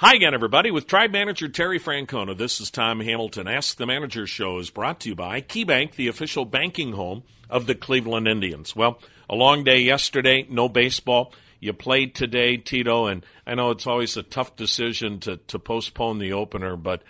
[0.00, 0.70] Hi again, everybody.
[0.70, 3.48] With Tribe Manager Terry Francona, this is Tom Hamilton.
[3.48, 7.66] Ask the Manager show is brought to you by KeyBank, the official banking home of
[7.66, 8.76] the Cleveland Indians.
[8.76, 11.34] Well, a long day yesterday, no baseball.
[11.58, 16.20] You played today, Tito, and I know it's always a tough decision to, to postpone
[16.20, 17.02] the opener, but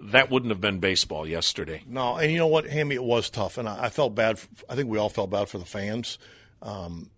[0.00, 1.84] that wouldn't have been baseball yesterday.
[1.86, 4.40] No, and you know what, Hammy, it was tough, and I, I felt bad.
[4.40, 6.18] For, I think we all felt bad for the fans.
[6.60, 7.08] Um,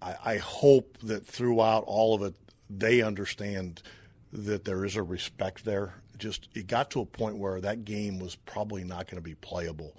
[0.00, 2.34] I, I hope that throughout all of it,
[2.70, 3.82] they understand–
[4.32, 5.94] that there is a respect there.
[6.18, 9.34] Just it got to a point where that game was probably not going to be
[9.34, 9.96] playable,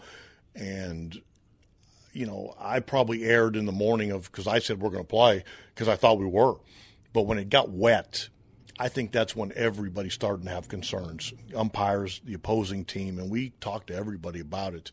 [0.56, 1.20] and
[2.14, 5.08] you know I probably erred in the morning of because I said we're going to
[5.08, 6.56] play because I thought we were,
[7.14, 8.30] but when it got wet.
[8.80, 11.34] I think that's when everybody started to have concerns.
[11.56, 14.92] Umpires, the opposing team, and we talked to everybody about it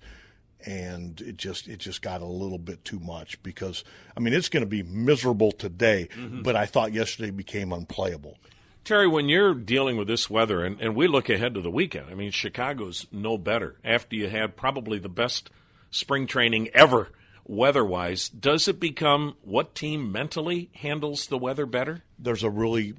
[0.66, 3.84] and it just it just got a little bit too much because
[4.16, 6.42] I mean it's going to be miserable today, mm-hmm.
[6.42, 8.38] but I thought yesterday became unplayable.
[8.84, 12.06] Terry, when you're dealing with this weather, and, and we look ahead to the weekend,
[12.10, 13.76] I mean, Chicago's no better.
[13.84, 15.50] After you had probably the best
[15.90, 17.10] spring training ever
[17.44, 22.02] weather wise, does it become what team mentally handles the weather better?
[22.18, 22.94] There's a really,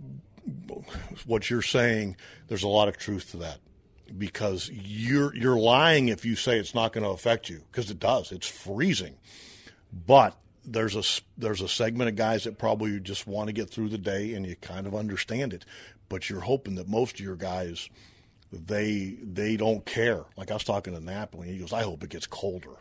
[1.25, 3.59] what you're saying, there's a lot of truth to that
[4.17, 7.99] because you're you're lying if you say it's not going to affect you because it
[7.99, 8.31] does.
[8.31, 9.15] It's freezing,
[10.07, 11.03] but there's a
[11.37, 14.45] there's a segment of guys that probably just want to get through the day, and
[14.45, 15.65] you kind of understand it.
[16.09, 17.89] But you're hoping that most of your guys
[18.51, 20.23] they they don't care.
[20.37, 22.71] Like I was talking to Napoli, he goes, "I hope it gets colder."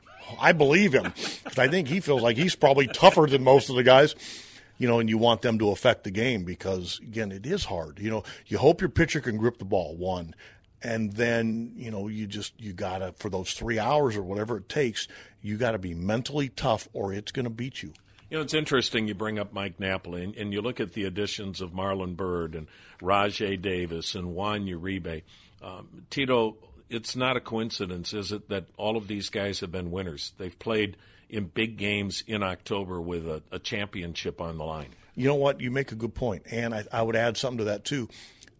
[0.40, 1.12] I believe him
[1.44, 4.14] because I think he feels like he's probably tougher than most of the guys.
[4.76, 7.98] You know, and you want them to affect the game because again, it is hard.
[7.98, 10.34] You know, you hope your pitcher can grip the ball one,
[10.82, 14.68] and then you know you just you gotta for those three hours or whatever it
[14.68, 15.08] takes
[15.42, 17.92] you gotta be mentally tough or it's gonna beat you.
[18.30, 21.04] You know it's interesting you bring up mike napoli and, and you look at the
[21.04, 22.66] additions of marlon byrd and
[23.00, 25.22] rajai davis and juan uribe.
[25.62, 26.56] Um, tito
[26.88, 30.32] it's not a coincidence is it that all of these guys have been winners?
[30.38, 30.96] They've played
[31.28, 34.90] in big games in october with a, a championship on the line.
[35.14, 35.60] You know what?
[35.60, 38.08] You make a good point and I, I would add something to that too.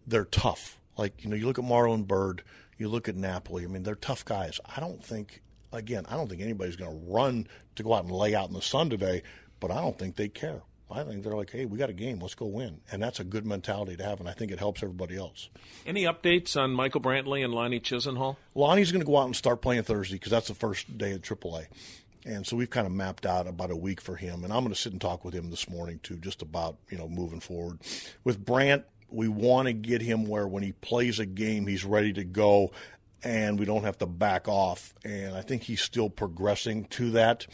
[0.05, 2.43] They're tough like, you know, you look at Marlon Byrd,
[2.77, 3.63] you look at Napoli.
[3.63, 4.59] I mean, they're tough guys.
[4.65, 8.11] I don't think, again, I don't think anybody's going to run to go out and
[8.11, 9.23] lay out in the sun today,
[9.59, 10.61] but I don't think they care.
[10.91, 12.81] I think they're like, hey, we got a game, let's go win.
[12.91, 15.49] And that's a good mentality to have, and I think it helps everybody else.
[15.85, 18.37] Any updates on Michael Brantley and Lonnie Chisenhall?
[18.55, 21.21] Lonnie's going to go out and start playing Thursday because that's the first day of
[21.21, 21.67] AAA.
[22.25, 24.43] And so we've kind of mapped out about a week for him.
[24.43, 26.97] And I'm going to sit and talk with him this morning, too, just about, you
[26.97, 27.79] know, moving forward.
[28.23, 32.13] With Brant, we want to get him where when he plays a game, he's ready
[32.13, 32.71] to go
[33.23, 34.93] and we don't have to back off.
[35.03, 37.47] And I think he's still progressing to that.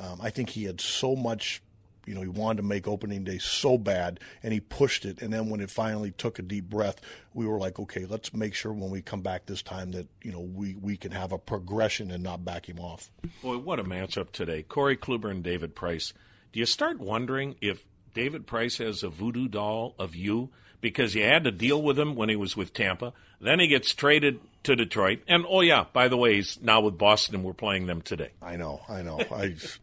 [0.00, 1.62] Um, I think he had so much,
[2.06, 5.20] you know, he wanted to make opening day so bad and he pushed it.
[5.20, 7.00] And then when it finally took a deep breath,
[7.34, 10.32] we were like, okay, let's make sure when we come back this time that, you
[10.32, 13.10] know, we, we can have a progression and not back him off.
[13.42, 14.62] Boy, what a matchup today.
[14.62, 16.12] Corey Kluber and David Price.
[16.52, 17.84] Do you start wondering if
[18.14, 20.50] David Price has a voodoo doll of you?
[20.80, 23.12] because you had to deal with him when he was with Tampa.
[23.40, 25.22] Then he gets traded to Detroit.
[25.28, 28.30] And oh yeah, by the way, he's now with Boston we're playing them today.
[28.42, 29.20] I know, I know.
[29.32, 29.78] I've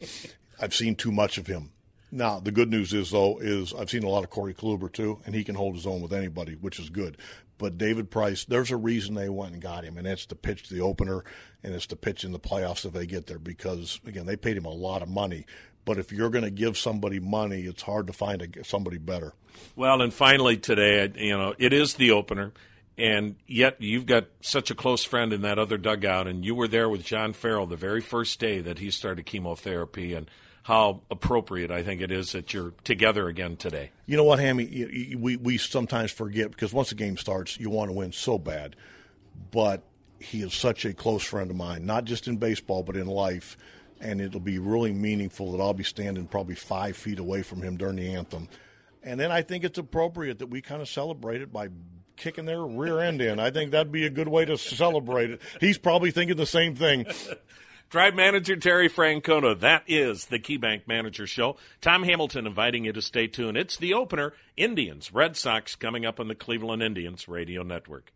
[0.59, 1.71] I've seen too much of him.
[2.11, 5.19] Now the good news is though is I've seen a lot of Corey Kluber too,
[5.25, 7.17] and he can hold his own with anybody, which is good.
[7.59, 10.69] But David Price, there's a reason they went and got him, and it's to pitch
[10.69, 11.23] the opener,
[11.63, 13.39] and it's to pitch in the playoffs if they get there.
[13.39, 15.47] Because again, they paid him a lot of money,
[15.87, 19.31] but if you're going to give somebody money, it's hard to find a, somebody better.
[19.77, 22.51] Well, and finally today, you know, it is the opener,
[22.97, 26.67] and yet you've got such a close friend in that other dugout, and you were
[26.67, 30.29] there with John Farrell the very first day that he started chemotherapy, and
[30.63, 33.91] how appropriate I think it is that you're together again today.
[34.07, 35.15] You know what, Hammy?
[35.17, 38.75] We we sometimes forget because once the game starts, you want to win so bad,
[39.51, 39.83] but
[40.19, 43.55] he is such a close friend of mine, not just in baseball but in life
[43.99, 47.77] and it'll be really meaningful that I'll be standing probably five feet away from him
[47.77, 48.47] during the anthem.
[49.03, 51.69] And then I think it's appropriate that we kind of celebrate it by
[52.17, 53.39] kicking their rear end in.
[53.39, 55.41] I think that'd be a good way to celebrate it.
[55.59, 57.05] He's probably thinking the same thing.
[57.89, 59.57] Tribe manager Terry Francona.
[59.57, 61.55] That is the KeyBank Manager Show.
[61.79, 63.55] Tom Hamilton inviting you to stay tuned.
[63.55, 68.11] It's the opener Indians, Red Sox coming up on the Cleveland Indians Radio Network.